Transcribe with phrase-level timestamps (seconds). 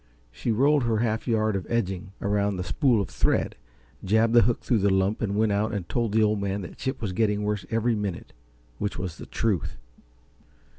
[0.31, 3.55] She rolled her half yard of "edging" around the spool of thread,
[4.03, 6.79] jabbed the hook through the lump and went out and told the Old Man that
[6.79, 8.33] Chip was getting worse every minute
[8.79, 9.77] which was the truth.